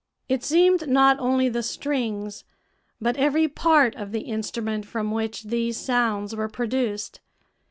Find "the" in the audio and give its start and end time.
1.47-1.61, 4.11-4.21